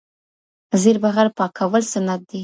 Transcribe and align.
زیر 0.81 0.97
بغل 1.03 1.27
پاکول 1.37 1.83
سنت 1.93 2.19
دي. 2.29 2.39